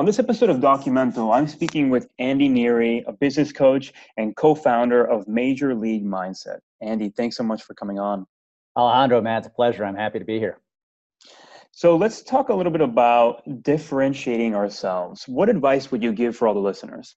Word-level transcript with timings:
On 0.00 0.06
this 0.06 0.18
episode 0.18 0.48
of 0.48 0.60
Documento, 0.60 1.30
I'm 1.30 1.46
speaking 1.46 1.90
with 1.90 2.08
Andy 2.18 2.48
Neary, 2.48 3.02
a 3.06 3.12
business 3.12 3.52
coach 3.52 3.92
and 4.16 4.34
co 4.34 4.54
founder 4.54 5.04
of 5.04 5.28
Major 5.28 5.74
League 5.74 6.06
Mindset. 6.06 6.60
Andy, 6.80 7.10
thanks 7.10 7.36
so 7.36 7.42
much 7.42 7.62
for 7.62 7.74
coming 7.74 7.98
on. 7.98 8.24
Alejandro, 8.78 9.20
man, 9.20 9.36
it's 9.36 9.48
a 9.48 9.50
pleasure. 9.50 9.84
I'm 9.84 9.94
happy 9.94 10.18
to 10.18 10.24
be 10.24 10.38
here. 10.38 10.58
So 11.72 11.98
let's 11.98 12.22
talk 12.22 12.48
a 12.48 12.54
little 12.54 12.72
bit 12.72 12.80
about 12.80 13.42
differentiating 13.62 14.54
ourselves. 14.54 15.28
What 15.28 15.50
advice 15.50 15.92
would 15.92 16.02
you 16.02 16.14
give 16.14 16.34
for 16.34 16.48
all 16.48 16.54
the 16.54 16.60
listeners? 16.60 17.14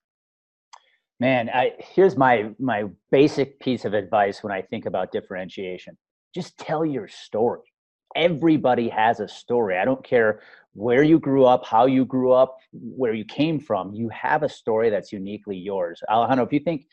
Man, 1.22 1.50
I, 1.54 1.76
here's 1.78 2.18
my 2.18 2.50
my 2.60 2.90
basic 3.12 3.62
piece 3.62 3.86
of 3.86 3.94
advice 3.94 4.44
when 4.44 4.52
I 4.52 4.62
think 4.62 4.88
about 4.88 5.14
differentiation. 5.14 5.98
Just 6.36 6.58
tell 6.58 6.86
your 6.86 7.08
story. 7.08 7.73
Everybody 8.16 8.90
has 8.90 9.20
a 9.20 9.28
story. 9.28 9.78
I 9.78 9.86
don't 9.86 10.04
care 10.04 10.42
where 10.74 11.04
you 11.04 11.20
grew 11.20 11.46
up, 11.46 11.66
how 11.66 11.86
you 11.86 12.06
grew 12.06 12.32
up, 12.32 12.58
where 12.72 13.14
you 13.14 13.26
came 13.26 13.60
from, 13.60 13.94
you 13.94 14.10
have 14.10 14.44
a 14.44 14.50
story 14.50 14.90
that's 14.90 15.12
uniquely 15.12 15.56
yours. 15.56 16.02
Alejandro, 16.10 16.46
if 16.46 16.52
you 16.52 16.60
think 16.60 16.88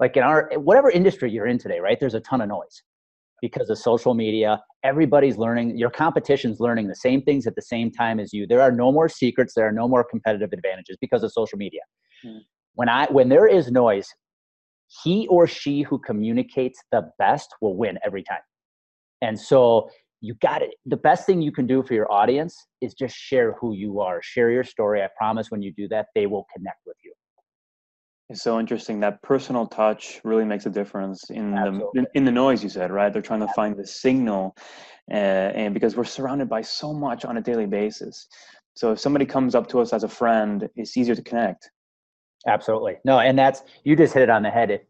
like 0.00 0.16
in 0.16 0.22
our 0.22 0.50
whatever 0.56 0.90
industry 0.90 1.30
you're 1.30 1.46
in 1.46 1.58
today, 1.58 1.78
right? 1.80 1.98
There's 1.98 2.14
a 2.14 2.20
ton 2.20 2.40
of 2.40 2.48
noise 2.48 2.82
because 3.40 3.70
of 3.70 3.78
social 3.78 4.14
media. 4.14 4.60
Everybody's 4.84 5.36
learning, 5.36 5.76
your 5.78 5.90
competition's 5.90 6.60
learning 6.60 6.88
the 6.88 6.94
same 6.94 7.22
things 7.22 7.46
at 7.46 7.54
the 7.54 7.62
same 7.62 7.90
time 7.90 8.20
as 8.20 8.32
you. 8.32 8.46
There 8.46 8.60
are 8.60 8.72
no 8.72 8.92
more 8.92 9.08
secrets, 9.08 9.54
there 9.54 9.66
are 9.66 9.72
no 9.72 9.88
more 9.88 10.04
competitive 10.04 10.52
advantages 10.52 10.96
because 11.00 11.22
of 11.22 11.32
social 11.32 11.56
media. 11.56 11.80
Mm. 12.24 12.40
When 12.74 12.88
I 12.88 13.06
when 13.06 13.28
there 13.28 13.46
is 13.46 13.70
noise, 13.70 14.08
he 15.02 15.26
or 15.28 15.46
she 15.46 15.82
who 15.82 15.98
communicates 15.98 16.82
the 16.92 17.10
best 17.18 17.54
will 17.60 17.76
win 17.76 17.98
every 18.04 18.22
time. 18.22 18.40
And 19.22 19.38
so 19.38 19.88
you 20.22 20.34
got 20.40 20.62
it. 20.62 20.74
The 20.86 20.96
best 20.96 21.26
thing 21.26 21.42
you 21.42 21.52
can 21.52 21.66
do 21.66 21.82
for 21.82 21.94
your 21.94 22.10
audience 22.10 22.56
is 22.80 22.94
just 22.94 23.14
share 23.14 23.54
who 23.60 23.74
you 23.74 24.00
are, 24.00 24.22
share 24.22 24.50
your 24.50 24.62
story. 24.64 25.02
I 25.02 25.08
promise 25.18 25.50
when 25.50 25.62
you 25.62 25.72
do 25.72 25.88
that, 25.88 26.06
they 26.14 26.26
will 26.26 26.46
connect 26.54 26.78
with 26.86 26.96
you. 27.04 27.12
It's 28.30 28.40
so 28.40 28.60
interesting 28.60 29.00
that 29.00 29.20
personal 29.22 29.66
touch 29.66 30.20
really 30.24 30.44
makes 30.44 30.64
a 30.64 30.70
difference 30.70 31.28
in 31.28 31.52
Absolutely. 31.52 32.02
the 32.02 32.06
in, 32.14 32.24
the 32.24 32.30
noise 32.30 32.62
you 32.62 32.70
said, 32.70 32.92
right? 32.92 33.12
They're 33.12 33.20
trying 33.20 33.40
to 33.40 33.48
find 33.48 33.76
the 33.76 33.86
signal, 33.86 34.56
uh, 35.10 35.14
and 35.14 35.74
because 35.74 35.96
we're 35.96 36.04
surrounded 36.04 36.48
by 36.48 36.62
so 36.62 36.94
much 36.94 37.24
on 37.24 37.36
a 37.36 37.42
daily 37.42 37.66
basis, 37.66 38.28
so 38.74 38.92
if 38.92 39.00
somebody 39.00 39.26
comes 39.26 39.54
up 39.54 39.66
to 39.68 39.80
us 39.80 39.92
as 39.92 40.04
a 40.04 40.08
friend, 40.08 40.68
it's 40.76 40.96
easier 40.96 41.16
to 41.16 41.22
connect. 41.22 41.70
Absolutely, 42.46 42.94
no, 43.04 43.18
and 43.18 43.38
that's 43.38 43.64
you 43.84 43.96
just 43.96 44.14
hit 44.14 44.22
it 44.22 44.30
on 44.30 44.42
the 44.42 44.50
head. 44.50 44.70
If 44.70 44.82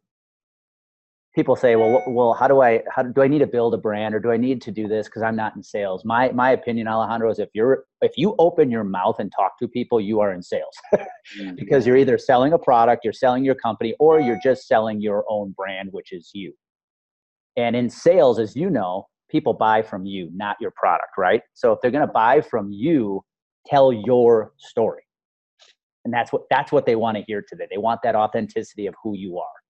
people 1.34 1.56
say, 1.56 1.77
well, 1.77 2.02
well, 2.06 2.34
how 2.34 2.47
do 2.47 2.61
I, 2.61 2.83
how 2.94 3.02
do 3.02 3.22
I 3.22 3.28
need 3.28 3.38
to 3.38 3.47
build 3.47 3.72
a 3.72 3.78
brand 3.78 4.14
or 4.14 4.20
do 4.20 4.30
I 4.30 4.36
need 4.36 4.61
to 4.62 4.70
do 4.70 4.86
this? 4.86 5.08
Cause 5.08 5.22
I'm 5.22 5.36
not 5.36 5.56
in 5.56 5.62
sales. 5.62 6.05
My, 6.05 6.30
my 6.33 6.50
opinion, 6.50 6.88
Alejandro, 6.88 7.30
is 7.30 7.38
if 7.38 7.48
you're, 7.55 7.84
if 8.02 8.12
you 8.16 8.34
open 8.38 8.70
your 8.70 8.84
mouth 8.84 9.19
and 9.19 9.33
talk 9.34 9.58
to 9.58 9.69
people, 9.69 10.00
you 10.00 10.20
are 10.20 10.33
in 10.33 10.42
sales 10.42 10.75
mm-hmm. 10.94 11.55
because 11.56 11.86
you're 11.86 11.97
either 11.97 12.19
selling 12.19 12.53
a 12.53 12.58
product, 12.58 13.05
you're 13.05 13.12
selling 13.14 13.44
your 13.44 13.55
company, 13.55 13.94
or 13.98 14.20
you're 14.20 14.41
just 14.42 14.66
selling 14.69 15.00
your 15.00 15.25
own 15.28 15.53
brand, 15.56 15.88
which 15.92 16.12
is 16.12 16.30
you. 16.34 16.53
And 17.56 17.75
in 17.75 17.88
sales, 17.88 18.38
as 18.38 18.55
you 18.55 18.69
know, 18.69 19.08
people 19.30 19.55
buy 19.55 19.80
from 19.83 20.05
you, 20.05 20.30
not 20.34 20.56
your 20.60 20.72
product, 20.72 21.12
right? 21.16 21.42
So 21.55 21.72
if 21.72 21.80
they're 21.80 21.91
going 21.91 22.06
to 22.06 22.12
buy 22.12 22.42
from 22.42 22.70
you, 22.70 23.25
tell 23.66 23.92
your 23.92 24.53
story. 24.58 25.03
And 26.05 26.12
that's 26.12 26.33
what, 26.33 26.42
that's 26.50 26.72
what 26.72 26.84
they 26.84 26.97
want 26.97 27.16
to 27.16 27.22
hear 27.27 27.42
today. 27.47 27.66
They 27.70 27.78
want 27.78 28.00
that 28.03 28.16
authenticity 28.16 28.86
of 28.86 28.94
who 29.03 29.16
you 29.16 29.38
are 29.38 29.61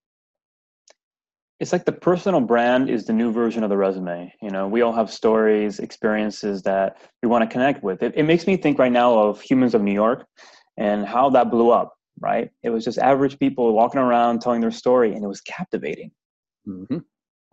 it's 1.59 1.71
like 1.71 1.85
the 1.85 1.91
personal 1.91 2.41
brand 2.41 2.89
is 2.89 3.05
the 3.05 3.13
new 3.13 3.31
version 3.31 3.63
of 3.63 3.69
the 3.69 3.77
resume. 3.77 4.33
You 4.41 4.49
know 4.49 4.67
we 4.67 4.81
all 4.81 4.93
have 4.93 5.11
stories 5.11 5.79
experiences 5.79 6.63
that 6.63 6.97
we 7.21 7.29
want 7.29 7.47
to 7.47 7.51
connect 7.51 7.83
with. 7.83 8.03
It, 8.03 8.13
it 8.15 8.23
makes 8.23 8.47
me 8.47 8.57
think 8.57 8.79
right 8.79 8.91
now 8.91 9.17
of 9.17 9.41
humans 9.41 9.73
of 9.73 9.81
new 9.81 9.93
york 9.93 10.25
and 10.77 11.05
how 11.05 11.29
that 11.31 11.51
blew 11.51 11.69
up 11.69 11.93
right? 12.19 12.49
It 12.63 12.69
was 12.69 12.83
just 12.83 12.97
average 12.97 13.39
people 13.39 13.73
walking 13.73 13.99
around 13.99 14.41
telling 14.41 14.61
their 14.61 14.71
story 14.71 15.13
and 15.13 15.23
it 15.23 15.27
was 15.27 15.41
captivating. 15.41 16.11
Mm-hmm. 16.67 16.99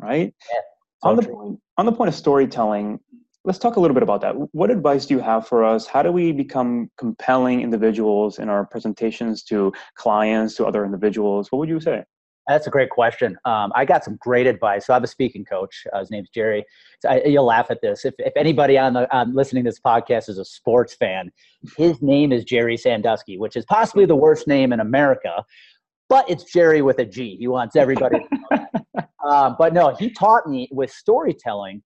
right? 0.00 0.32
Yeah, 0.52 0.60
on 1.02 1.16
the 1.16 1.22
point 1.22 1.58
on 1.76 1.86
the 1.86 1.92
point 1.92 2.08
of 2.08 2.14
storytelling 2.14 3.00
let's 3.44 3.58
talk 3.58 3.76
a 3.76 3.80
little 3.80 3.94
bit 3.94 4.02
about 4.02 4.20
that. 4.20 4.34
What 4.52 4.70
advice 4.70 5.06
do 5.06 5.14
you 5.14 5.20
have 5.20 5.48
for 5.48 5.64
us? 5.64 5.86
How 5.86 6.02
do 6.02 6.12
we 6.12 6.30
become 6.30 6.90
compelling 6.98 7.62
individuals 7.62 8.38
in 8.38 8.50
our 8.50 8.66
presentations 8.66 9.42
to 9.44 9.72
clients 9.94 10.56
to 10.56 10.66
other 10.66 10.84
individuals? 10.84 11.50
What 11.50 11.60
would 11.60 11.70
you 11.70 11.80
say 11.80 12.04
that's 12.50 12.66
a 12.66 12.70
great 12.70 12.90
question. 12.90 13.38
Um, 13.44 13.70
I 13.76 13.84
got 13.84 14.04
some 14.04 14.16
great 14.16 14.46
advice. 14.46 14.86
So 14.86 14.92
I 14.92 14.96
have 14.96 15.04
a 15.04 15.08
speaking 15.08 15.44
coach. 15.44 15.86
Uh, 15.92 16.00
his 16.00 16.10
name's 16.10 16.30
Jerry. 16.30 16.64
So 17.00 17.10
I, 17.10 17.22
you'll 17.24 17.44
laugh 17.44 17.70
at 17.70 17.80
this. 17.80 18.04
If, 18.04 18.14
if 18.18 18.32
anybody 18.36 18.76
on 18.76 18.92
the 18.92 19.16
on 19.16 19.34
listening 19.34 19.64
to 19.64 19.70
this 19.70 19.78
podcast 19.78 20.28
is 20.28 20.38
a 20.38 20.44
sports 20.44 20.94
fan, 20.94 21.30
his 21.76 22.02
name 22.02 22.32
is 22.32 22.44
Jerry 22.44 22.76
Sandusky, 22.76 23.38
which 23.38 23.56
is 23.56 23.64
possibly 23.66 24.04
the 24.04 24.16
worst 24.16 24.48
name 24.48 24.72
in 24.72 24.80
America, 24.80 25.44
but 26.08 26.28
it's 26.28 26.44
Jerry 26.44 26.82
with 26.82 26.98
a 26.98 27.04
G. 27.04 27.36
He 27.36 27.46
wants 27.46 27.76
everybody. 27.76 28.26
um, 29.24 29.54
but 29.58 29.72
no, 29.72 29.94
he 29.94 30.10
taught 30.10 30.48
me 30.48 30.68
with 30.72 30.90
storytelling. 30.90 31.82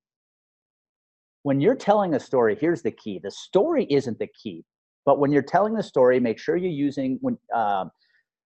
When 1.42 1.60
you're 1.60 1.74
telling 1.74 2.14
a 2.14 2.20
story, 2.20 2.56
here's 2.58 2.80
the 2.80 2.90
key: 2.90 3.20
the 3.22 3.30
story 3.30 3.86
isn't 3.90 4.18
the 4.18 4.28
key, 4.28 4.64
but 5.04 5.18
when 5.18 5.30
you're 5.30 5.42
telling 5.42 5.74
the 5.74 5.82
story, 5.82 6.18
make 6.20 6.38
sure 6.38 6.56
you're 6.56 6.70
using 6.70 7.18
when, 7.20 7.36
uh, 7.54 7.84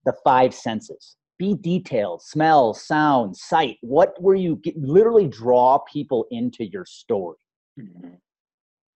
the 0.04 0.12
five 0.24 0.52
senses 0.52 1.16
be 1.42 1.56
detailed 1.60 2.22
smell 2.22 2.72
sound 2.72 3.36
sight. 3.36 3.76
What 3.80 4.10
were 4.22 4.36
you 4.36 4.56
get, 4.56 4.76
literally 4.78 5.26
draw 5.26 5.78
people 5.92 6.26
into 6.30 6.64
your 6.64 6.86
story. 6.86 7.38
Mm-hmm. 7.80 8.16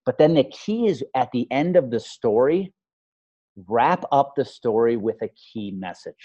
but 0.04 0.18
then 0.18 0.34
the 0.34 0.44
key 0.44 0.86
is 0.86 1.02
at 1.14 1.30
the 1.32 1.50
end 1.50 1.76
of 1.76 1.90
the 1.90 1.98
story 1.98 2.74
wrap 3.66 4.04
up 4.12 4.34
the 4.36 4.44
story 4.44 4.98
with 4.98 5.16
a 5.22 5.30
key 5.44 5.70
message. 5.70 6.24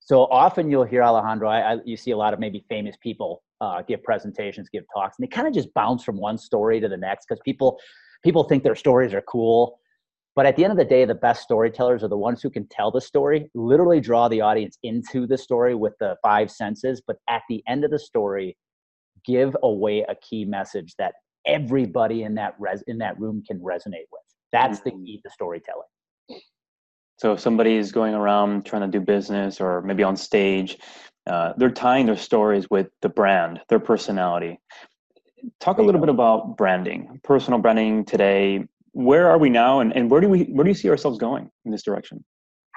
So 0.00 0.22
often 0.42 0.70
you'll 0.70 0.90
hear 0.92 1.02
alejandro 1.02 1.48
I, 1.50 1.74
I, 1.74 1.76
you 1.84 1.96
see 1.96 2.12
a 2.12 2.16
lot 2.16 2.32
of 2.32 2.40
maybe 2.40 2.64
famous 2.70 2.96
people 3.02 3.42
uh, 3.60 3.82
give 3.82 4.02
presentations 4.02 4.70
give 4.70 4.84
talks 4.94 5.16
and 5.18 5.22
they 5.24 5.30
kind 5.36 5.46
of 5.46 5.52
just 5.52 5.72
bounce 5.74 6.02
from 6.02 6.16
one 6.16 6.38
story 6.38 6.80
to 6.80 6.88
the 6.88 6.96
next 6.96 7.26
because 7.28 7.40
people 7.44 7.78
people 8.24 8.44
think 8.44 8.62
their 8.62 8.80
stories 8.86 9.12
are 9.12 9.24
cool 9.34 9.78
but 10.38 10.46
at 10.46 10.54
the 10.54 10.62
end 10.62 10.70
of 10.70 10.76
the 10.76 10.84
day, 10.84 11.04
the 11.04 11.16
best 11.16 11.42
storytellers 11.42 12.04
are 12.04 12.08
the 12.08 12.16
ones 12.16 12.40
who 12.40 12.48
can 12.48 12.64
tell 12.68 12.92
the 12.92 13.00
story, 13.00 13.50
literally 13.56 13.98
draw 13.98 14.28
the 14.28 14.40
audience 14.40 14.78
into 14.84 15.26
the 15.26 15.36
story 15.36 15.74
with 15.74 15.94
the 15.98 16.14
five 16.22 16.48
senses. 16.48 17.02
But 17.04 17.16
at 17.28 17.42
the 17.48 17.60
end 17.66 17.84
of 17.84 17.90
the 17.90 17.98
story, 17.98 18.56
give 19.26 19.56
away 19.64 20.06
a 20.08 20.14
key 20.14 20.44
message 20.44 20.94
that 20.96 21.14
everybody 21.44 22.22
in 22.22 22.36
that 22.36 22.54
res- 22.60 22.84
in 22.86 22.98
that 22.98 23.18
room 23.18 23.42
can 23.48 23.58
resonate 23.58 24.06
with. 24.12 24.22
That's 24.52 24.78
the 24.78 24.92
mm-hmm. 24.92 25.06
key 25.06 25.20
to 25.24 25.30
storytelling. 25.32 25.88
So 27.16 27.32
if 27.32 27.40
somebody 27.40 27.74
is 27.74 27.90
going 27.90 28.14
around 28.14 28.64
trying 28.64 28.82
to 28.82 28.96
do 28.96 29.04
business 29.04 29.60
or 29.60 29.82
maybe 29.82 30.04
on 30.04 30.16
stage, 30.16 30.78
uh, 31.26 31.54
they're 31.56 31.68
tying 31.68 32.06
their 32.06 32.16
stories 32.16 32.70
with 32.70 32.86
the 33.02 33.08
brand, 33.08 33.60
their 33.68 33.80
personality. 33.80 34.60
Talk 35.58 35.78
a 35.78 35.82
little 35.82 36.00
bit 36.00 36.10
about 36.10 36.56
branding, 36.56 37.18
personal 37.24 37.58
branding 37.58 38.04
today 38.04 38.68
where 38.98 39.30
are 39.30 39.38
we 39.38 39.48
now 39.48 39.78
and, 39.78 39.94
and 39.94 40.10
where 40.10 40.20
do 40.20 40.28
we 40.28 40.42
where 40.46 40.64
do 40.64 40.70
you 40.70 40.74
see 40.74 40.90
ourselves 40.90 41.18
going 41.18 41.48
in 41.64 41.70
this 41.70 41.84
direction? 41.84 42.24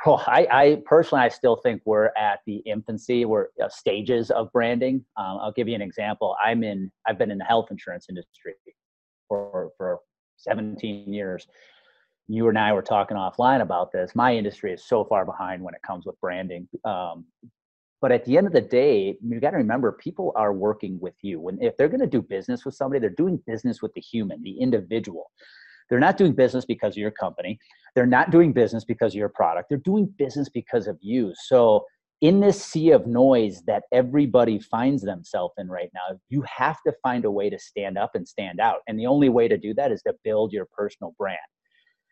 Well 0.06 0.24
i, 0.28 0.48
I 0.52 0.82
personally 0.86 1.24
i 1.24 1.30
still 1.30 1.56
think 1.56 1.82
we're 1.84 2.12
at 2.16 2.42
the 2.46 2.58
infancy 2.58 3.26
we're 3.26 3.48
uh, 3.64 3.70
stages 3.70 4.30
of 4.30 4.52
branding. 4.52 5.04
Um, 5.18 5.40
i'll 5.42 5.52
give 5.52 5.68
you 5.68 5.74
an 5.74 5.82
example. 5.82 6.36
I'm 6.44 6.64
in 6.64 6.92
i've 7.08 7.18
been 7.18 7.32
in 7.32 7.40
the 7.40 7.46
health 7.46 7.70
insurance 7.72 8.06
industry 8.08 8.54
for 9.28 9.72
for 9.78 10.00
17 10.38 11.12
years. 11.12 11.48
You 12.28 12.50
and 12.50 12.58
i 12.58 12.72
were 12.72 12.84
talking 12.84 13.18
offline 13.18 13.62
about 13.62 13.92
this. 13.92 14.14
My 14.14 14.36
industry 14.36 14.72
is 14.74 14.86
so 14.86 15.04
far 15.04 15.26
behind 15.26 15.64
when 15.64 15.74
it 15.74 15.82
comes 15.82 16.06
with 16.06 16.20
branding. 16.22 16.68
Um, 16.86 17.26
but 18.00 18.12
at 18.12 18.26
the 18.26 18.38
end 18.38 18.46
of 18.46 18.54
the 18.54 18.62
day 18.62 19.18
you 19.24 19.40
got 19.40 19.52
to 19.52 19.58
remember 19.58 19.92
people 19.92 20.34
are 20.36 20.54
working 20.54 21.00
with 21.00 21.16
you. 21.24 21.40
When 21.40 21.58
if 21.64 21.76
they're 21.78 21.90
going 21.90 22.08
to 22.08 22.16
do 22.18 22.22
business 22.22 22.64
with 22.64 22.76
somebody 22.76 23.00
they're 23.00 23.10
doing 23.24 23.42
business 23.48 23.82
with 23.82 23.94
the 23.96 24.02
human 24.02 24.44
the 24.44 24.60
individual 24.60 25.32
they're 25.92 26.00
not 26.00 26.16
doing 26.16 26.34
business 26.34 26.64
because 26.64 26.94
of 26.94 26.98
your 26.98 27.12
company. 27.12 27.60
They're 27.96 28.06
not 28.06 28.32
doing 28.32 28.54
business 28.54 28.86
because 28.86 29.14
of 29.14 29.20
your 29.20 29.30
product. 29.30 29.68
They're 29.68 29.78
doing 29.80 30.12
business 30.18 30.48
because 30.48 30.88
of 30.88 30.98
you. 31.02 31.34
So, 31.36 31.86
in 32.22 32.40
this 32.40 32.64
sea 32.64 32.92
of 32.92 33.08
noise 33.08 33.64
that 33.66 33.84
everybody 33.92 34.60
finds 34.60 35.02
themselves 35.02 35.56
in 35.58 35.68
right 35.68 35.90
now, 35.94 36.18
you 36.30 36.44
have 36.44 36.78
to 36.86 36.94
find 37.04 37.26
a 37.26 37.32
way 37.32 37.50
to 37.50 37.60
stand 37.60 37.98
up 37.98 38.12
and 38.14 38.26
stand 38.28 38.60
out. 38.60 38.78
And 38.88 38.98
the 38.98 39.08
only 39.08 39.28
way 39.28 39.48
to 39.48 39.58
do 39.58 39.74
that 39.74 39.92
is 39.92 40.02
to 40.04 40.14
build 40.24 40.54
your 40.54 40.66
personal 40.72 41.14
brand. 41.18 41.40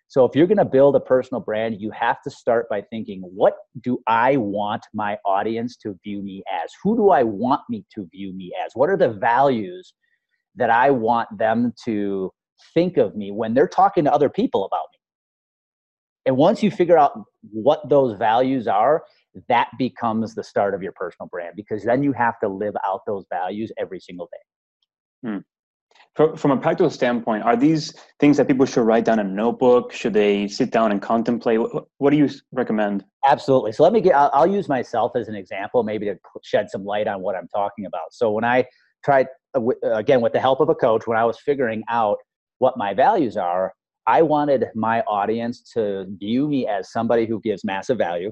So, 0.09 0.25
if 0.25 0.35
you're 0.35 0.47
going 0.47 0.57
to 0.57 0.65
build 0.65 0.97
a 0.97 0.99
personal 0.99 1.39
brand, 1.39 1.79
you 1.79 1.89
have 1.91 2.21
to 2.23 2.29
start 2.29 2.67
by 2.69 2.81
thinking, 2.81 3.21
what 3.21 3.53
do 3.81 3.99
I 4.07 4.35
want 4.35 4.85
my 4.93 5.17
audience 5.25 5.77
to 5.83 5.97
view 6.03 6.21
me 6.21 6.43
as? 6.51 6.69
Who 6.83 6.97
do 6.97 7.11
I 7.11 7.23
want 7.23 7.61
me 7.69 7.85
to 7.95 8.09
view 8.11 8.33
me 8.33 8.51
as? 8.61 8.71
What 8.73 8.89
are 8.89 8.97
the 8.97 9.13
values 9.13 9.93
that 10.55 10.69
I 10.69 10.91
want 10.91 11.29
them 11.37 11.71
to 11.85 12.33
think 12.73 12.97
of 12.97 13.15
me 13.15 13.31
when 13.31 13.53
they're 13.53 13.67
talking 13.67 14.03
to 14.05 14.13
other 14.13 14.29
people 14.29 14.65
about 14.65 14.85
me. 14.91 14.99
And 16.25 16.37
once 16.37 16.61
you 16.61 16.69
figure 16.69 16.97
out 16.97 17.19
what 17.51 17.87
those 17.89 18.17
values 18.17 18.67
are, 18.67 19.03
that 19.47 19.69
becomes 19.77 20.35
the 20.35 20.43
start 20.43 20.73
of 20.73 20.83
your 20.83 20.91
personal 20.91 21.27
brand 21.27 21.55
because 21.55 21.83
then 21.83 22.03
you 22.03 22.11
have 22.13 22.39
to 22.41 22.49
live 22.49 22.75
out 22.85 23.01
those 23.07 23.25
values 23.31 23.71
every 23.77 23.99
single 23.99 24.29
day. 24.31 25.29
Hmm. 26.15 26.35
from 26.37 26.51
a 26.51 26.57
practical 26.57 26.89
standpoint, 26.89 27.43
are 27.43 27.57
these 27.57 27.93
things 28.19 28.37
that 28.37 28.47
people 28.47 28.65
should 28.65 28.83
write 28.83 29.05
down 29.05 29.19
in 29.19 29.27
a 29.27 29.29
notebook? 29.29 29.91
Should 29.91 30.13
they 30.13 30.47
sit 30.47 30.71
down 30.71 30.91
and 30.91 31.01
contemplate? 31.01 31.59
What, 31.97 32.11
do 32.11 32.17
you 32.17 32.29
recommend? 32.51 33.05
Absolutely. 33.27 33.71
So 33.73 33.83
let 33.83 33.91
me 33.91 33.99
get, 34.01 34.15
I'll, 34.15 34.29
I'll, 34.33 34.47
use 34.47 34.69
myself 34.69 35.13
as 35.15 35.27
an 35.27 35.35
example, 35.35 35.83
maybe 35.83 36.05
to 36.05 36.15
shed 36.43 36.69
some 36.69 36.85
light 36.85 37.07
on 37.07 37.21
what 37.21 37.35
I'm 37.35 37.47
talking 37.47 37.85
about. 37.85 38.11
So 38.13 38.31
when 38.31 38.43
I 38.43 38.65
tried, 39.03 39.27
uh, 39.57 39.61
again, 39.83 40.21
with 40.21 40.33
the 40.33 40.39
help 40.39 40.61
of 40.61 40.69
a 40.69 40.75
coach, 40.75 41.07
when 41.07 41.17
I 41.17 41.25
was 41.25 41.39
figuring 41.39 41.83
out 41.89 42.17
what 42.59 42.77
my 42.77 42.93
values 42.93 43.35
are, 43.35 43.73
I 44.07 44.21
wanted 44.21 44.67
my 44.75 45.01
audience 45.01 45.61
to 45.73 46.05
view 46.19 46.47
me 46.47 46.67
as 46.67 46.91
somebody 46.91 47.25
who 47.25 47.41
gives 47.41 47.63
massive 47.63 47.97
value, 47.97 48.31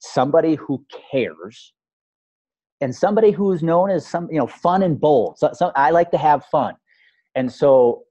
somebody 0.00 0.54
who 0.56 0.84
cares, 1.10 1.72
and 2.80 2.94
somebody 2.94 3.30
who's 3.30 3.62
known 3.62 3.90
as 3.90 4.06
some, 4.06 4.28
you 4.30 4.38
know, 4.38 4.46
fun 4.46 4.82
and 4.82 5.00
bold. 5.00 5.38
So, 5.38 5.50
so 5.52 5.72
I 5.76 5.90
like 5.90 6.10
to 6.10 6.18
have 6.18 6.44
fun. 6.46 6.74
And 7.34 7.50
so 7.50 8.02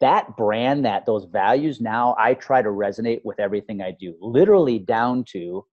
that 0.00 0.36
brand, 0.36 0.84
that 0.84 1.06
those 1.06 1.24
values 1.24 1.80
now 1.80 2.14
I 2.18 2.34
try 2.34 2.62
to 2.62 2.68
resonate 2.68 3.20
with 3.24 3.40
everything 3.40 3.80
I 3.80 3.96
do, 3.98 4.14
literally 4.20 4.78
down 4.78 5.24
to 5.32 5.64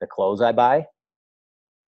the 0.00 0.06
clothes 0.06 0.40
I 0.40 0.52
buy, 0.52 0.86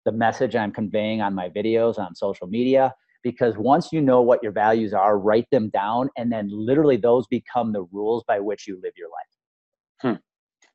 the 0.04 0.12
message 0.12 0.54
I'm 0.54 0.72
conveying 0.72 1.20
on 1.20 1.34
my 1.34 1.48
videos 1.48 1.98
on 1.98 2.14
social 2.14 2.46
media. 2.46 2.94
Because 3.24 3.56
once 3.56 3.88
you 3.90 4.00
know 4.00 4.22
what 4.22 4.42
your 4.42 4.52
values 4.52 4.92
are, 4.92 5.18
write 5.18 5.46
them 5.50 5.70
down, 5.70 6.10
and 6.16 6.30
then 6.30 6.48
literally 6.50 6.96
those 6.96 7.26
become 7.26 7.72
the 7.72 7.82
rules 7.90 8.22
by 8.28 8.38
which 8.38 8.68
you 8.68 8.78
live 8.82 8.92
your 8.96 9.08
life. 9.08 10.12
Hmm. 10.14 10.20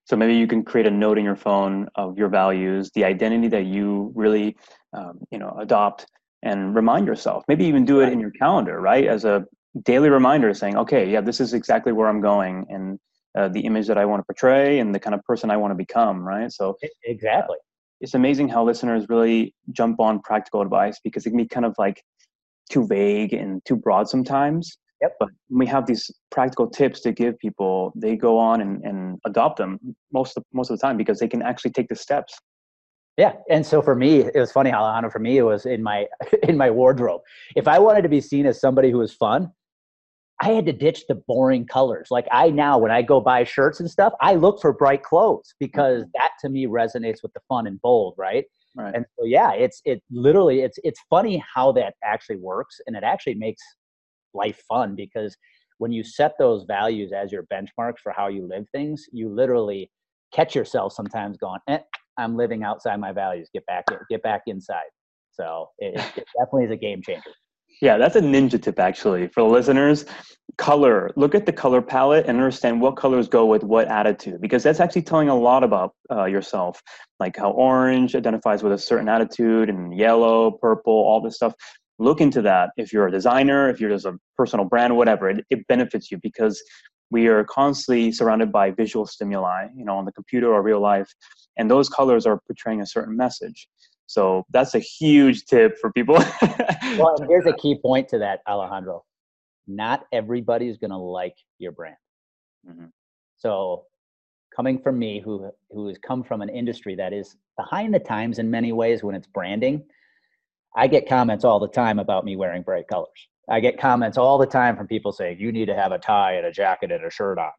So 0.04 0.18
maybe 0.18 0.36
you 0.36 0.48
can 0.48 0.63
create 0.63 0.88
a 0.88 0.92
note 0.92 1.18
in 1.18 1.24
your 1.24 1.36
phone 1.36 1.88
of 1.96 2.18
your 2.18 2.30
values, 2.30 2.90
the 2.96 3.06
identity 3.06 3.48
that 3.50 3.66
you 3.66 4.12
really, 4.16 4.57
um, 4.94 5.19
you 5.31 5.38
know, 5.38 5.56
adopt, 5.60 6.07
and 6.42 6.75
remind 6.75 7.06
yourself. 7.06 7.44
Maybe 7.48 7.66
even 7.66 7.86
do 7.86 8.01
it 8.01 8.12
in 8.12 8.19
your 8.19 8.31
calendar, 8.31 8.81
right? 8.81 9.06
As 9.06 9.25
a 9.25 9.45
daily 9.84 10.10
reminder, 10.10 10.54
saying, 10.54 10.78
"Okay, 10.78 11.10
yeah, 11.10 11.22
this 11.22 11.40
is 11.40 11.54
exactly 11.54 11.92
where 11.92 12.07
I'm 12.07 12.22
going," 12.22 12.66
and 12.69 13.00
uh, 13.38 13.50
the 13.50 13.62
image 13.62 13.88
that 13.88 13.98
I 13.98 14.06
want 14.06 14.22
to 14.22 14.25
portray, 14.25 14.80
and 14.80 14.95
the 14.95 15.00
kind 15.00 15.13
of 15.13 15.24
person 15.24 15.52
I 15.52 15.57
want 15.57 15.72
to 15.72 15.75
become, 15.75 16.28
right? 16.28 16.52
So 16.52 16.75
exactly. 17.04 17.57
Uh, 17.57 17.69
it's 18.02 18.13
amazing 18.13 18.48
how 18.48 18.63
listeners 18.63 19.06
really 19.10 19.54
jump 19.72 20.00
on 20.00 20.22
practical 20.22 20.62
advice 20.62 21.00
because 21.04 21.25
it 21.25 21.31
can 21.31 21.38
be 21.38 21.48
kind 21.48 21.66
of 21.66 21.75
like 21.78 22.02
too 22.69 22.88
vague 22.88 23.33
and 23.33 23.63
too 23.66 23.75
broad 23.75 24.07
sometimes. 24.07 24.77
Yep. 25.01 25.16
But 25.19 25.30
when 25.48 25.60
we 25.60 25.66
have 25.68 25.86
these 25.86 26.12
practical 26.30 26.69
tips 26.69 27.00
to 27.01 27.12
give 27.12 27.39
people, 27.39 27.94
they 27.95 28.16
go 28.16 28.38
on 28.38 28.62
and, 28.62 28.83
and 28.83 29.18
adopt 29.25 29.57
them 29.57 29.80
most 30.12 30.36
of, 30.38 30.44
most 30.54 30.69
of 30.69 30.77
the 30.77 30.86
time 30.86 30.98
because 30.98 31.19
they 31.19 31.27
can 31.27 31.42
actually 31.42 31.71
take 31.71 31.88
the 31.88 31.95
steps. 31.95 32.38
Yeah, 33.18 33.33
and 33.50 33.66
so 33.66 33.81
for 33.81 33.95
me, 33.95 34.19
it 34.19 34.39
was 34.39 34.51
funny, 34.51 34.71
Alejandro. 34.71 35.12
For 35.12 35.19
me, 35.19 35.38
it 35.38 35.44
was 35.44 35.66
in 35.66 35.83
my 35.83 36.06
in 36.44 36.56
my 36.56 36.69
wardrobe. 36.69 37.21
If 37.56 37.68
I 37.68 37.77
wanted 37.77 38.04
to 38.04 38.10
be 38.10 38.21
seen 38.21 38.45
as 38.45 38.62
somebody 38.62 38.92
who 38.92 39.00
was 39.00 39.13
fun, 39.13 39.51
I 40.42 40.51
had 40.51 40.66
to 40.68 40.71
ditch 40.71 41.04
the 41.07 41.16
boring 41.27 41.66
colors. 41.66 42.07
Like 42.12 42.27
I 42.31 42.50
now, 42.50 42.77
when 42.77 42.92
I 42.92 43.01
go 43.01 43.19
buy 43.19 43.44
shirts 43.44 43.81
and 43.81 43.92
stuff, 43.92 44.13
I 44.21 44.36
look 44.36 44.62
for 44.62 44.71
bright 44.71 45.04
clothes 45.04 45.54
because 45.60 46.04
mm-hmm. 46.04 46.12
that 46.16 46.31
to 46.42 46.50
me 46.50 46.66
resonates 46.66 47.21
with 47.21 47.33
the 47.33 47.42
fun 47.50 47.68
and 47.68 47.81
bold, 47.81 48.16
right? 48.18 48.45
Right. 48.80 48.96
And 48.96 49.06
so 49.18 49.26
yeah, 49.26 49.52
it's 49.54 49.81
it 49.84 50.02
literally 50.10 50.62
it's 50.62 50.80
it's 50.84 51.02
funny 51.10 51.44
how 51.54 51.74
that 51.74 51.96
actually 52.04 52.38
works, 52.38 52.80
and 52.88 52.96
it 52.96 53.04
actually 53.04 53.36
makes 53.36 53.62
life 54.34 54.62
fun 54.68 54.96
because 54.96 55.36
when 55.80 55.92
you 55.92 56.04
set 56.04 56.34
those 56.40 56.64
values 56.66 57.12
as 57.12 57.31
your 57.31 57.44
benchmarks 57.52 58.00
for 58.02 58.14
how 58.16 58.28
you 58.28 58.48
live 58.48 58.66
things, 58.72 59.06
you 59.12 59.30
literally 59.30 59.92
catch 60.34 60.56
yourself 60.56 60.94
sometimes 60.94 61.38
going, 61.38 61.60
eh, 61.68 61.80
I'm 62.18 62.36
living 62.36 62.64
outside 62.64 63.00
my 63.00 63.12
values. 63.12 63.50
Get 63.54 63.66
back, 63.66 63.86
get 64.10 64.22
back 64.22 64.44
inside. 64.48 64.90
So 65.31 65.70
it, 65.80 65.96
it 66.18 66.26
definitely 66.38 66.66
is 66.66 66.72
a 66.72 66.76
game 66.76 67.02
changer. 67.02 67.31
Yeah, 67.81 67.98
that's 67.98 68.16
a 68.16 68.22
ninja 68.22 68.62
tip 68.62 68.80
actually 68.80 69.28
for 69.28 69.42
the 69.42 69.50
listeners. 69.50 70.06
Color. 70.58 71.12
Look 71.16 71.36
at 71.36 71.46
the 71.46 71.54
color 71.54 71.81
palette 71.81 72.26
and 72.26 72.38
understand 72.38 72.81
what 72.81 72.98
colors 72.98 73.30
go 73.30 73.46
with 73.46 73.64
what 73.64 73.88
attitude, 73.88 74.42
because 74.42 74.64
that's 74.64 74.81
actually 74.81 75.04
telling 75.04 75.30
a 75.30 75.36
lot 75.36 75.64
about 75.64 75.94
uh, 76.12 76.26
yourself. 76.26 76.81
Like 77.20 77.38
how 77.38 77.52
orange 77.52 78.16
identifies 78.16 78.64
with 78.64 78.74
a 78.74 78.78
certain 78.78 79.08
attitude, 79.08 79.70
and 79.70 79.96
yellow, 79.98 80.52
purple, 80.52 80.94
all 80.94 81.22
this 81.22 81.36
stuff. 81.36 81.54
Look 82.00 82.20
into 82.20 82.42
that. 82.42 82.72
If 82.76 82.92
you're 82.92 83.08
a 83.08 83.12
designer, 83.12 83.70
if 83.70 83.80
you're 83.80 83.90
just 83.90 84.06
a 84.06 84.18
personal 84.36 84.66
brand, 84.66 84.98
whatever, 84.98 85.30
it, 85.30 85.46
it 85.50 85.68
benefits 85.68 86.12
you 86.12 86.18
because 86.22 86.62
we 87.12 87.28
are 87.28 87.44
constantly 87.46 88.12
surrounded 88.12 88.52
by 88.52 88.72
visual 88.72 89.06
stimuli, 89.06 89.68
you 89.76 89.86
know, 89.86 89.98
on 89.98 90.06
the 90.06 90.12
computer 90.12 90.52
or 90.54 90.62
real 90.62 90.81
life, 90.81 91.14
and 91.58 91.72
those 91.72 91.90
colors 91.90 92.26
are 92.26 92.40
portraying 92.48 92.81
a 92.81 92.86
certain 92.86 93.16
message. 93.16 93.68
So 94.10 94.44
that's 94.50 94.74
a 94.74 94.80
huge 94.80 95.46
tip 95.46 95.78
for 95.78 95.92
people. 95.92 96.16
well, 96.98 97.16
here's 97.28 97.46
a 97.46 97.54
key 97.54 97.76
point 97.80 98.08
to 98.08 98.18
that, 98.18 98.40
Alejandro. 98.50 99.06
Not 99.68 100.08
everybody 100.12 100.68
is 100.68 100.80
going 100.80 100.90
to 100.90 100.98
like 100.98 101.36
your 101.60 101.72
brand. 101.74 101.96
Mm-hmm. 102.68 102.86
So, 103.38 103.84
coming 104.56 104.82
from 104.82 104.98
me, 104.98 105.22
who 105.24 105.52
who 105.70 105.88
has 105.90 106.00
come 106.00 106.24
from 106.24 106.42
an 106.42 106.50
industry 106.50 106.96
that 106.96 107.14
is 107.14 107.36
behind 107.56 107.94
the 107.94 108.00
times 108.00 108.40
in 108.40 108.50
many 108.50 108.72
ways 108.72 109.04
when 109.04 109.14
it's 109.14 109.28
branding, 109.28 109.84
I 110.76 110.88
get 110.88 111.08
comments 111.08 111.46
all 111.46 111.60
the 111.60 111.68
time 111.68 112.00
about 112.00 112.26
me 112.26 112.36
wearing 112.36 112.64
bright 112.64 112.88
colors. 112.88 113.28
I 113.48 113.60
get 113.60 113.80
comments 113.80 114.18
all 114.18 114.40
the 114.40 114.48
time 114.48 114.76
from 114.76 114.88
people 114.88 115.12
saying, 115.12 115.38
you 115.40 115.52
need 115.52 115.68
to 115.68 115.76
have 115.76 115.92
a 115.92 116.00
tie 116.00 116.34
and 116.34 116.48
a 116.48 116.52
jacket 116.52 116.92
and 116.92 117.06
a 117.06 117.12
shirt 117.12 117.38
on. 117.38 117.52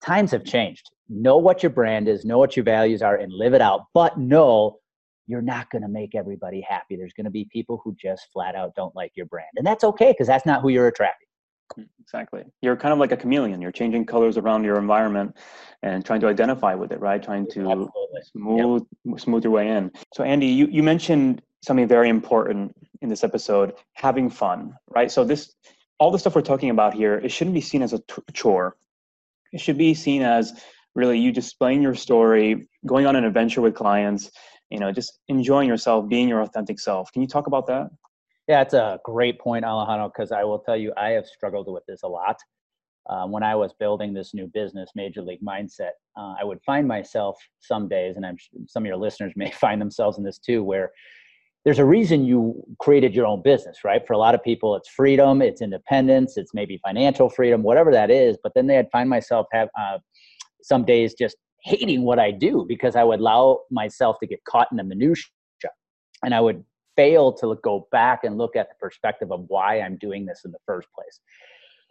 Times 0.00 0.30
have 0.30 0.44
changed. 0.44 0.88
Know 1.08 1.36
what 1.36 1.64
your 1.64 1.70
brand 1.70 2.06
is, 2.06 2.24
know 2.24 2.38
what 2.38 2.56
your 2.56 2.64
values 2.64 3.02
are, 3.02 3.16
and 3.16 3.32
live 3.32 3.54
it 3.54 3.60
out. 3.60 3.86
But 3.92 4.16
know 4.18 4.76
you're 5.30 5.42
not 5.42 5.70
going 5.70 5.82
to 5.82 5.88
make 5.88 6.14
everybody 6.14 6.60
happy. 6.60 6.96
There's 6.96 7.12
going 7.12 7.24
to 7.24 7.30
be 7.30 7.46
people 7.46 7.80
who 7.82 7.94
just 7.94 8.28
flat 8.32 8.54
out 8.54 8.74
don't 8.74 8.94
like 8.94 9.12
your 9.14 9.26
brand. 9.26 9.50
And 9.56 9.66
that's 9.66 9.84
okay 9.84 10.12
because 10.12 10.26
that's 10.26 10.46
not 10.46 10.62
who 10.62 10.70
you're 10.70 10.88
attracting. 10.88 11.28
Mm, 11.78 11.88
exactly. 12.00 12.44
You're 12.62 12.76
kind 12.76 12.92
of 12.92 12.98
like 12.98 13.12
a 13.12 13.16
chameleon. 13.16 13.62
You're 13.62 13.72
changing 13.72 14.06
colors 14.06 14.36
around 14.36 14.64
your 14.64 14.78
environment 14.78 15.36
and 15.82 16.04
trying 16.04 16.20
to 16.20 16.26
identify 16.26 16.74
with 16.74 16.92
it, 16.92 17.00
right? 17.00 17.22
Trying 17.22 17.48
to 17.52 17.60
Absolutely. 17.60 18.22
smooth 18.32 18.86
yep. 19.04 19.20
smooth 19.20 19.44
your 19.44 19.52
way 19.52 19.68
in. 19.68 19.92
So 20.14 20.24
Andy, 20.24 20.46
you, 20.46 20.66
you 20.66 20.82
mentioned 20.82 21.42
something 21.62 21.86
very 21.86 22.08
important 22.08 22.74
in 23.02 23.08
this 23.08 23.24
episode 23.24 23.74
having 23.94 24.30
fun 24.30 24.74
right 24.88 25.10
so 25.10 25.24
this 25.24 25.54
all 25.98 26.10
the 26.10 26.18
stuff 26.18 26.34
we're 26.34 26.42
talking 26.42 26.70
about 26.70 26.94
here 26.94 27.14
it 27.18 27.30
shouldn't 27.30 27.54
be 27.54 27.60
seen 27.60 27.82
as 27.82 27.92
a 27.92 27.98
t- 27.98 28.22
chore 28.32 28.76
it 29.52 29.60
should 29.60 29.78
be 29.78 29.94
seen 29.94 30.22
as 30.22 30.52
really 30.94 31.18
you 31.18 31.32
displaying 31.32 31.82
your 31.82 31.94
story 31.94 32.68
going 32.86 33.06
on 33.06 33.16
an 33.16 33.24
adventure 33.24 33.60
with 33.60 33.74
clients 33.74 34.30
you 34.70 34.78
know 34.78 34.92
just 34.92 35.18
enjoying 35.28 35.68
yourself 35.68 36.08
being 36.08 36.28
your 36.28 36.40
authentic 36.42 36.78
self 36.78 37.12
can 37.12 37.22
you 37.22 37.28
talk 37.28 37.46
about 37.46 37.66
that 37.66 37.90
yeah 38.48 38.60
it's 38.60 38.74
a 38.74 38.98
great 39.04 39.38
point 39.38 39.64
alejandro 39.64 40.08
because 40.08 40.32
i 40.32 40.44
will 40.44 40.58
tell 40.58 40.76
you 40.76 40.92
i 40.96 41.10
have 41.10 41.26
struggled 41.26 41.70
with 41.72 41.84
this 41.86 42.02
a 42.02 42.08
lot 42.08 42.36
uh, 43.08 43.26
when 43.26 43.42
i 43.42 43.54
was 43.54 43.72
building 43.78 44.12
this 44.12 44.34
new 44.34 44.46
business 44.48 44.90
major 44.94 45.22
league 45.22 45.42
mindset 45.42 45.92
uh, 46.16 46.34
i 46.40 46.44
would 46.44 46.60
find 46.64 46.86
myself 46.86 47.36
some 47.60 47.88
days 47.88 48.16
and 48.16 48.24
i'm 48.24 48.36
some 48.66 48.82
of 48.84 48.86
your 48.86 48.96
listeners 48.96 49.32
may 49.36 49.50
find 49.50 49.80
themselves 49.80 50.18
in 50.18 50.24
this 50.24 50.38
too 50.38 50.62
where 50.62 50.90
there's 51.64 51.78
a 51.78 51.84
reason 51.84 52.24
you 52.24 52.62
created 52.78 53.14
your 53.14 53.26
own 53.26 53.42
business, 53.42 53.84
right? 53.84 54.06
For 54.06 54.14
a 54.14 54.18
lot 54.18 54.34
of 54.34 54.42
people, 54.42 54.74
it's 54.76 54.88
freedom, 54.88 55.42
it's 55.42 55.60
independence, 55.60 56.38
it's 56.38 56.54
maybe 56.54 56.80
financial 56.82 57.28
freedom, 57.28 57.62
whatever 57.62 57.92
that 57.92 58.10
is. 58.10 58.38
But 58.42 58.52
then 58.54 58.66
they'd 58.66 58.90
find 58.90 59.10
myself 59.10 59.46
have 59.52 59.68
uh, 59.78 59.98
some 60.62 60.84
days 60.84 61.14
just 61.14 61.36
hating 61.64 62.02
what 62.02 62.18
I 62.18 62.30
do 62.30 62.64
because 62.68 62.96
I 62.96 63.04
would 63.04 63.20
allow 63.20 63.60
myself 63.70 64.18
to 64.20 64.26
get 64.26 64.44
caught 64.44 64.68
in 64.70 64.76
the 64.76 64.84
minutia, 64.84 65.26
and 66.24 66.34
I 66.34 66.40
would 66.40 66.64
fail 66.96 67.32
to 67.32 67.58
go 67.62 67.88
back 67.92 68.24
and 68.24 68.36
look 68.36 68.56
at 68.56 68.68
the 68.68 68.74
perspective 68.80 69.32
of 69.32 69.44
why 69.48 69.80
I'm 69.80 69.96
doing 69.96 70.26
this 70.26 70.42
in 70.44 70.52
the 70.52 70.58
first 70.66 70.88
place. 70.94 71.20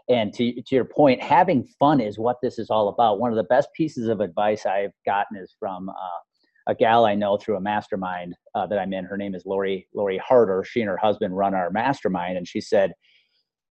And 0.10 0.34
to, 0.34 0.54
to 0.54 0.76
your 0.76 0.86
point, 0.86 1.22
having 1.22 1.64
fun 1.80 2.02
is 2.02 2.18
what 2.18 2.38
this 2.42 2.58
is 2.58 2.70
all 2.70 2.90
about. 2.90 3.20
One 3.20 3.32
of 3.32 3.38
the 3.38 3.44
best 3.44 3.70
pieces 3.76 4.08
of 4.08 4.22
advice 4.22 4.66
I've 4.66 4.92
gotten 5.06 5.38
is 5.38 5.56
from 5.60 5.90
uh, 5.90 6.72
a 6.72 6.76
gal 6.76 7.06
I 7.06 7.16
know 7.16 7.38
through 7.38 7.58
a 7.58 7.62
mastermind 7.62 8.36
uh, 8.56 8.66
that 8.68 8.80
I'm 8.80 8.94
in. 8.94 9.06
Her 9.06 9.18
name 9.18 9.36
is 9.36 9.46
Lori 9.46 9.88
Lori 9.94 10.18
Harder. 10.18 10.64
She 10.68 10.82
and 10.82 10.90
her 10.90 10.98
husband 10.98 11.38
run 11.38 11.54
our 11.54 11.70
mastermind, 11.70 12.38
and 12.38 12.48
she 12.48 12.62
said, 12.62 12.94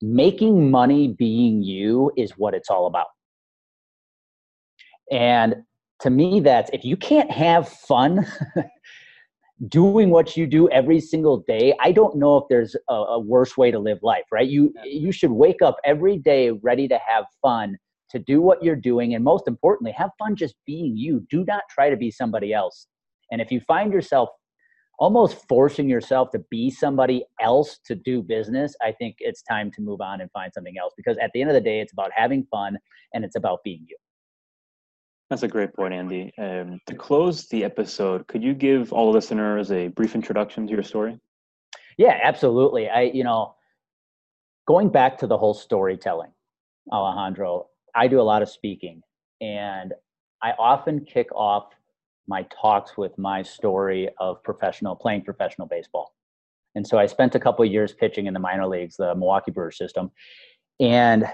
"Making 0.01 0.71
money 0.71 1.09
being 1.09 1.63
you 1.63 2.13
is 2.17 2.33
what 2.33 2.55
it's 2.55 2.71
all 2.71 2.87
about." 2.87 3.07
And 5.11 5.57
to 6.01 6.11
me, 6.11 6.41
that's 6.41 6.71
if 6.73 6.85
you 6.85 6.97
can't 6.97 7.31
have 7.31 7.69
fun 7.69 8.27
doing 9.69 10.11
what 10.11 10.37
you 10.37 10.47
do 10.47 10.69
every 10.71 11.01
single 11.01 11.45
day, 11.47 11.75
I 11.81 11.93
don't 11.93 12.17
know 12.17 12.37
if 12.39 12.45
there's 12.49 12.75
a, 12.89 12.95
a 12.95 13.19
worse 13.19 13.57
way 13.57 13.71
to 13.71 13.79
live 13.79 13.99
life. 14.03 14.25
Right? 14.33 14.49
You 14.49 14.73
you 14.85 15.13
should 15.13 15.31
wake 15.31 15.63
up 15.63 15.77
every 15.85 16.19
day 16.19 16.51
ready 16.51 16.89
to 16.89 16.99
have 17.07 17.25
fun 17.43 17.77
to 18.11 18.19
do 18.19 18.41
what 18.41 18.63
you're 18.63 18.77
doing 18.77 19.15
and 19.15 19.25
most 19.25 19.47
importantly 19.47 19.93
have 19.93 20.11
fun 20.19 20.37
just 20.37 20.55
being 20.67 20.97
you 20.97 21.25
do 21.31 21.45
not 21.45 21.63
try 21.71 21.89
to 21.89 21.97
be 21.97 22.11
somebody 22.11 22.53
else 22.53 22.87
and 23.31 23.41
if 23.41 23.51
you 23.51 23.61
find 23.61 23.93
yourself 23.93 24.29
almost 24.99 25.47
forcing 25.49 25.89
yourself 25.89 26.31
to 26.31 26.41
be 26.51 26.71
somebody 26.71 27.25
else 27.41 27.79
to 27.85 27.95
do 27.95 28.23
business 28.23 28.75
i 28.83 28.93
think 28.93 29.17
it's 29.21 29.43
time 29.43 29.71
to 29.71 29.81
move 29.81 30.01
on 30.01 30.21
and 30.21 30.31
find 30.33 30.53
something 30.53 30.75
else 30.79 30.93
because 30.97 31.17
at 31.23 31.31
the 31.33 31.41
end 31.41 31.51
of 31.51 31.55
the 31.55 31.61
day 31.61 31.81
it's 31.81 31.93
about 31.93 32.11
having 32.15 32.45
fun 32.51 32.77
and 33.15 33.25
it's 33.25 33.37
about 33.37 33.61
being 33.65 33.85
you 33.89 33.97
that's 35.31 35.45
a 35.45 35.49
great 35.49 35.73
point 35.75 35.95
andy 35.95 36.33
um, 36.39 36.79
to 36.87 36.95
close 36.95 37.47
the 37.49 37.65
episode 37.65 38.27
could 38.27 38.43
you 38.43 38.53
give 38.53 38.93
all 38.93 39.11
listeners 39.11 39.71
a 39.73 39.89
brief 39.89 40.15
introduction 40.15 40.67
to 40.67 40.73
your 40.73 40.83
story 40.83 41.19
yeah 41.97 42.19
absolutely 42.23 42.89
i 42.89 43.03
you 43.03 43.25
know 43.25 43.55
going 44.71 44.89
back 44.89 45.19
to 45.19 45.27
the 45.27 45.37
whole 45.37 45.53
storytelling, 45.53 46.31
Alejandro, 46.93 47.67
I 47.93 48.07
do 48.07 48.21
a 48.21 48.23
lot 48.23 48.41
of 48.41 48.49
speaking 48.49 49.03
and 49.41 49.93
I 50.45 50.53
often 50.61 51.05
kick 51.05 51.27
off 51.35 51.73
my 52.29 52.47
talks 52.53 52.97
with 52.97 53.19
my 53.19 53.43
story 53.43 54.09
of 54.21 54.41
professional 54.45 54.95
playing 54.95 55.23
professional 55.23 55.67
baseball. 55.67 56.15
And 56.77 56.87
so 56.87 56.99
I 57.01 57.07
spent 57.07 57.35
a 57.35 57.41
couple 57.41 57.65
years 57.65 57.93
pitching 57.93 58.27
in 58.27 58.33
the 58.33 58.39
minor 58.39 58.69
leagues, 58.69 58.97
the 58.97 59.13
Milwaukee 59.17 59.51
Brewers 59.51 59.77
system. 59.77 60.13
And 60.79 61.27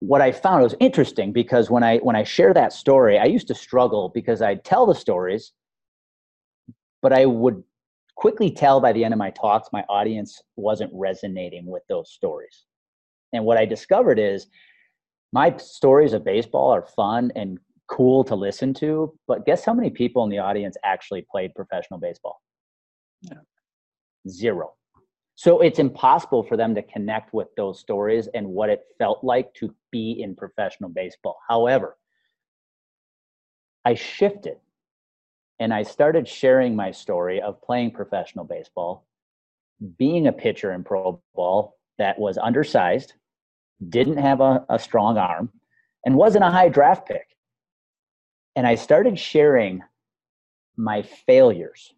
what 0.00 0.20
I 0.20 0.32
found 0.32 0.62
was 0.62 0.74
interesting 0.80 1.32
because 1.32 1.70
when 1.70 1.82
I 1.82 1.98
when 1.98 2.16
I 2.16 2.24
share 2.24 2.52
that 2.54 2.72
story, 2.72 3.18
I 3.18 3.24
used 3.24 3.48
to 3.48 3.54
struggle 3.54 4.10
because 4.14 4.42
I'd 4.42 4.64
tell 4.64 4.86
the 4.86 4.94
stories, 4.94 5.52
but 7.02 7.12
I 7.12 7.26
would 7.26 7.62
quickly 8.16 8.50
tell 8.50 8.80
by 8.80 8.92
the 8.92 9.04
end 9.04 9.14
of 9.14 9.18
my 9.18 9.30
talks 9.30 9.68
my 9.72 9.82
audience 9.88 10.40
wasn't 10.56 10.90
resonating 10.94 11.66
with 11.66 11.82
those 11.88 12.10
stories. 12.10 12.64
And 13.32 13.44
what 13.44 13.58
I 13.58 13.64
discovered 13.64 14.18
is 14.18 14.46
my 15.32 15.56
stories 15.56 16.12
of 16.12 16.24
baseball 16.24 16.70
are 16.70 16.86
fun 16.94 17.32
and 17.34 17.58
cool 17.88 18.24
to 18.24 18.34
listen 18.34 18.72
to, 18.74 19.12
but 19.26 19.44
guess 19.44 19.64
how 19.64 19.74
many 19.74 19.90
people 19.90 20.22
in 20.24 20.30
the 20.30 20.38
audience 20.38 20.76
actually 20.84 21.26
played 21.30 21.54
professional 21.54 21.98
baseball? 21.98 22.40
Yeah. 23.22 23.38
Zero. 24.28 24.74
So 25.36 25.60
it's 25.60 25.78
impossible 25.78 26.44
for 26.44 26.56
them 26.56 26.74
to 26.76 26.82
connect 26.82 27.34
with 27.34 27.48
those 27.56 27.80
stories 27.80 28.28
and 28.34 28.46
what 28.46 28.70
it 28.70 28.84
felt 28.98 29.24
like 29.24 29.52
to 29.54 29.74
be 29.90 30.22
in 30.22 30.36
professional 30.36 30.90
baseball. 30.90 31.38
However, 31.48 31.96
I 33.84 33.94
shifted 33.94 34.58
and 35.58 35.74
I 35.74 35.82
started 35.82 36.28
sharing 36.28 36.76
my 36.76 36.90
story 36.90 37.40
of 37.40 37.60
playing 37.62 37.92
professional 37.92 38.44
baseball, 38.44 39.06
being 39.98 40.26
a 40.26 40.32
pitcher 40.32 40.72
in 40.72 40.84
pro 40.84 41.20
ball 41.34 41.76
that 41.98 42.18
was 42.18 42.38
undersized, 42.38 43.14
didn't 43.88 44.18
have 44.18 44.40
a, 44.40 44.64
a 44.68 44.78
strong 44.78 45.18
arm, 45.18 45.50
and 46.04 46.16
wasn't 46.16 46.44
a 46.44 46.50
high 46.50 46.68
draft 46.68 47.06
pick. 47.06 47.26
And 48.56 48.66
I 48.66 48.76
started 48.76 49.18
sharing 49.18 49.82
my 50.76 51.02
failures 51.02 51.92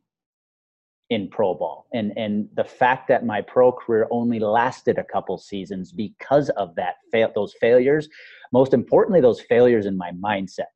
in 1.10 1.28
pro 1.28 1.54
ball. 1.54 1.86
And 1.94 2.12
and 2.16 2.48
the 2.56 2.64
fact 2.64 3.08
that 3.08 3.25
my 3.25 3.40
pro 3.40 3.70
career 3.70 4.08
only 4.10 4.40
lasted 4.40 4.98
a 4.98 5.04
couple 5.04 5.38
seasons 5.38 5.92
because 5.92 6.48
of 6.50 6.75
that 6.76 6.96
fail 7.12 7.30
those 7.34 7.54
failures 7.60 8.08
most 8.52 8.75
importantly 8.75 9.20
those 9.20 9.40
failures 9.40 9.86
in 9.86 9.96
my 9.96 10.10
mindset. 10.12 10.72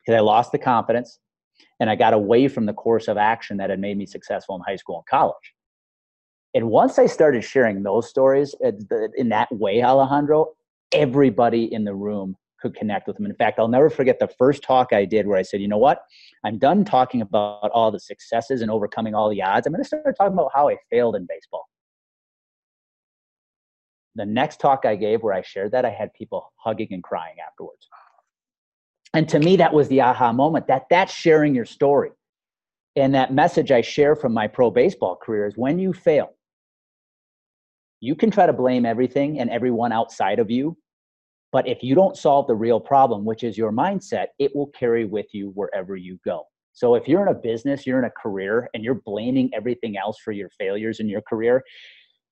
Because 0.00 0.18
i 0.18 0.20
lost 0.20 0.52
the 0.52 0.58
confidence 0.58 1.20
and 1.80 1.88
i 1.88 1.94
got 1.94 2.14
away 2.14 2.48
from 2.48 2.66
the 2.66 2.72
course 2.72 3.06
of 3.08 3.16
action 3.16 3.56
that 3.58 3.70
had 3.70 3.80
made 3.80 3.96
me 3.96 4.06
successful 4.06 4.56
in 4.56 4.62
high 4.66 4.76
school 4.76 4.96
and 4.96 5.06
college. 5.06 5.54
And 6.54 6.70
once 6.70 6.98
I 6.98 7.06
started 7.06 7.44
sharing 7.44 7.82
those 7.82 8.08
stories 8.08 8.54
uh, 8.64 8.72
in 9.16 9.28
that 9.28 9.52
way, 9.52 9.82
Alejandro, 9.82 10.54
everybody 10.92 11.72
in 11.72 11.84
the 11.84 11.94
room 11.94 12.36
could 12.60 12.74
connect 12.74 13.06
with 13.06 13.16
them. 13.16 13.26
In 13.26 13.34
fact, 13.34 13.58
I'll 13.58 13.68
never 13.68 13.90
forget 13.90 14.18
the 14.18 14.28
first 14.38 14.62
talk 14.62 14.92
I 14.92 15.04
did 15.04 15.26
where 15.26 15.38
I 15.38 15.42
said, 15.42 15.60
you 15.60 15.68
know 15.68 15.78
what? 15.78 16.02
I'm 16.44 16.58
done 16.58 16.84
talking 16.84 17.22
about 17.22 17.70
all 17.72 17.90
the 17.90 18.00
successes 18.00 18.62
and 18.62 18.70
overcoming 18.70 19.14
all 19.14 19.30
the 19.30 19.42
odds. 19.42 19.66
I'm 19.66 19.72
going 19.72 19.82
to 19.82 19.86
start 19.86 20.16
talking 20.16 20.32
about 20.32 20.50
how 20.54 20.68
I 20.68 20.76
failed 20.90 21.16
in 21.16 21.26
baseball. 21.28 21.66
The 24.14 24.26
next 24.26 24.58
talk 24.60 24.84
I 24.84 24.96
gave 24.96 25.22
where 25.22 25.34
I 25.34 25.42
shared 25.42 25.72
that, 25.72 25.84
I 25.84 25.90
had 25.90 26.12
people 26.12 26.52
hugging 26.56 26.88
and 26.90 27.02
crying 27.02 27.36
afterwards. 27.46 27.86
And 29.14 29.28
to 29.28 29.38
me, 29.38 29.56
that 29.56 29.72
was 29.72 29.88
the 29.88 30.00
aha 30.00 30.32
moment 30.32 30.66
that 30.66 30.86
that's 30.90 31.14
sharing 31.14 31.54
your 31.54 31.64
story. 31.64 32.10
And 32.96 33.14
that 33.14 33.32
message 33.32 33.70
I 33.70 33.80
share 33.80 34.16
from 34.16 34.34
my 34.34 34.48
pro 34.48 34.70
baseball 34.70 35.16
career 35.16 35.46
is 35.46 35.56
when 35.56 35.78
you 35.78 35.92
fail, 35.92 36.34
you 38.00 38.14
can 38.14 38.30
try 38.30 38.46
to 38.46 38.52
blame 38.52 38.84
everything 38.84 39.38
and 39.38 39.50
everyone 39.50 39.92
outside 39.92 40.38
of 40.38 40.50
you. 40.50 40.76
But 41.50 41.66
if 41.66 41.82
you 41.82 41.94
don't 41.94 42.16
solve 42.16 42.46
the 42.46 42.54
real 42.54 42.80
problem, 42.80 43.24
which 43.24 43.42
is 43.42 43.56
your 43.56 43.72
mindset, 43.72 44.26
it 44.38 44.54
will 44.54 44.68
carry 44.68 45.04
with 45.04 45.26
you 45.32 45.50
wherever 45.54 45.96
you 45.96 46.18
go. 46.24 46.44
So 46.72 46.94
if 46.94 47.08
you're 47.08 47.22
in 47.22 47.34
a 47.34 47.38
business, 47.38 47.86
you're 47.86 47.98
in 47.98 48.04
a 48.04 48.10
career, 48.10 48.68
and 48.74 48.84
you're 48.84 49.00
blaming 49.06 49.50
everything 49.54 49.96
else 49.96 50.18
for 50.22 50.32
your 50.32 50.50
failures 50.58 51.00
in 51.00 51.08
your 51.08 51.22
career, 51.22 51.64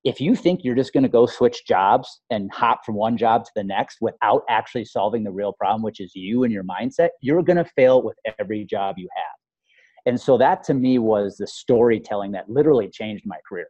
if 0.03 0.21
you 0.21 0.35
think 0.35 0.63
you're 0.63 0.75
just 0.75 0.93
going 0.93 1.03
to 1.03 1.09
go 1.09 1.25
switch 1.25 1.65
jobs 1.67 2.21
and 2.29 2.49
hop 2.53 2.85
from 2.85 2.95
one 2.95 3.17
job 3.17 3.43
to 3.43 3.51
the 3.55 3.63
next 3.63 3.97
without 3.99 4.43
actually 4.47 4.85
solving 4.85 5.23
the 5.23 5.31
real 5.31 5.51
problem, 5.51 5.81
which 5.81 5.99
is 5.99 6.15
you 6.15 6.43
and 6.43 6.53
your 6.53 6.63
mindset, 6.63 7.09
you're 7.21 7.43
going 7.43 7.57
to 7.57 7.65
fail 7.75 8.01
with 8.01 8.15
every 8.39 8.63
job 8.63 8.95
you 8.97 9.09
have. 9.15 10.05
And 10.05 10.21
so 10.21 10.37
that 10.37 10.63
to 10.65 10.73
me 10.73 10.99
was 10.99 11.35
the 11.35 11.47
storytelling 11.47 12.31
that 12.31 12.49
literally 12.49 12.89
changed 12.89 13.25
my 13.25 13.37
career 13.49 13.67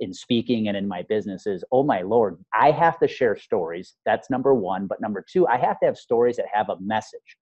in 0.00 0.12
speaking 0.14 0.68
and 0.68 0.76
in 0.76 0.86
my 0.86 1.02
business 1.08 1.46
is 1.46 1.64
oh 1.72 1.82
my 1.82 2.02
lord 2.02 2.38
i 2.54 2.70
have 2.70 2.98
to 2.98 3.08
share 3.08 3.36
stories. 3.36 3.94
That's 4.04 4.30
number 4.30 4.54
one. 4.54 4.86
But 4.86 5.00
number 5.00 5.24
two 5.30 5.46
i 5.46 5.56
have 5.56 5.78
to 5.80 5.86
have 5.86 5.96
stories 5.96 6.36
that 6.36 6.46
have 6.52 6.68
a 6.68 6.76
message 6.80 7.36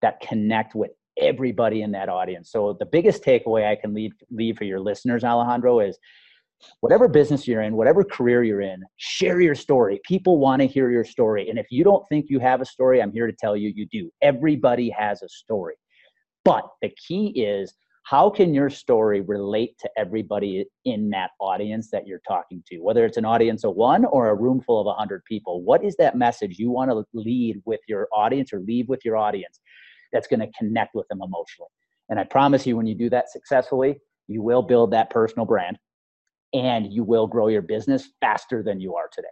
that 0.00 0.20
connect 0.20 0.74
with 0.74 0.90
everybody 1.20 1.82
in 1.82 1.92
that 1.92 2.08
audience. 2.08 2.50
So 2.50 2.76
the 2.78 2.86
biggest 2.86 3.22
takeaway 3.24 3.66
i 3.66 3.76
can 3.76 3.94
leave 3.94 4.12
leave 4.30 4.56
for 4.56 4.64
your 4.64 4.80
listeners 4.80 5.24
alejandro 5.24 5.80
is 5.80 5.98
whatever 6.80 7.08
business 7.08 7.48
you're 7.48 7.62
in 7.62 7.74
whatever 7.74 8.04
career 8.04 8.44
you're 8.44 8.60
in 8.60 8.82
share 8.96 9.40
your 9.40 9.54
story. 9.54 10.00
People 10.04 10.38
want 10.38 10.60
to 10.62 10.66
hear 10.66 10.90
your 10.90 11.04
story. 11.04 11.50
And 11.50 11.58
if 11.58 11.66
you 11.70 11.84
don't 11.84 12.06
think 12.08 12.26
you 12.28 12.38
have 12.38 12.60
a 12.60 12.64
story 12.66 13.02
i'm 13.02 13.12
here 13.12 13.26
to 13.26 13.36
tell 13.38 13.56
you 13.56 13.72
you 13.74 13.86
do. 13.86 14.10
Everybody 14.22 14.90
has 14.90 15.22
a 15.22 15.28
story. 15.28 15.74
But 16.44 16.64
the 16.80 16.90
key 17.06 17.28
is 17.40 17.74
how 18.04 18.28
can 18.28 18.52
your 18.52 18.68
story 18.68 19.20
relate 19.20 19.78
to 19.78 19.90
everybody 19.96 20.64
in 20.84 21.10
that 21.10 21.30
audience 21.40 21.90
that 21.90 22.06
you're 22.06 22.22
talking 22.26 22.62
to? 22.68 22.78
Whether 22.80 23.04
it's 23.04 23.16
an 23.16 23.24
audience 23.24 23.64
of 23.64 23.76
one 23.76 24.04
or 24.04 24.28
a 24.28 24.34
room 24.34 24.60
full 24.60 24.80
of 24.80 24.86
100 24.86 25.24
people 25.24 25.62
what 25.62 25.84
is 25.84 25.96
that 25.96 26.16
message 26.16 26.58
you 26.58 26.70
want 26.70 26.90
to 26.90 27.04
lead 27.14 27.62
with 27.64 27.80
your 27.88 28.08
audience 28.12 28.52
or 28.52 28.60
leave 28.60 28.88
with 28.88 29.04
your 29.04 29.16
audience 29.16 29.60
that's 30.12 30.26
going 30.26 30.40
to 30.40 30.50
connect 30.58 30.94
with 30.94 31.06
them 31.08 31.20
emotionally? 31.22 31.70
And 32.08 32.18
i 32.18 32.24
promise 32.24 32.66
you 32.66 32.76
when 32.76 32.86
you 32.86 32.94
do 32.94 33.08
that 33.10 33.30
successfully 33.30 33.98
you 34.26 34.42
will 34.42 34.62
build 34.62 34.90
that 34.92 35.10
personal 35.10 35.46
brand 35.46 35.78
and 36.52 36.92
you 36.92 37.04
will 37.04 37.26
grow 37.26 37.48
your 37.48 37.62
business 37.62 38.10
faster 38.20 38.62
than 38.62 38.78
you 38.80 38.94
are 38.94 39.08
today. 39.10 39.28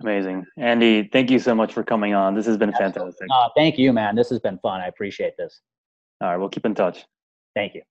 Amazing. 0.00 0.44
Andy 0.58 1.08
thank 1.12 1.30
you 1.30 1.38
so 1.38 1.54
much 1.54 1.72
for 1.72 1.84
coming 1.84 2.14
on. 2.14 2.34
This 2.34 2.46
has 2.46 2.56
been 2.56 2.72
fantastic. 2.72 3.28
Uh, 3.30 3.48
thank 3.54 3.78
you 3.78 3.92
man. 3.92 4.16
This 4.16 4.30
has 4.30 4.40
been 4.40 4.58
fun. 4.58 4.80
I 4.80 4.86
appreciate 4.86 5.34
this 5.36 5.60
all 6.22 6.28
right, 6.30 6.36
we'll 6.38 6.48
keep 6.48 6.66
in 6.66 6.74
touch. 6.74 7.04
Thank 7.54 7.74
you. 7.74 7.82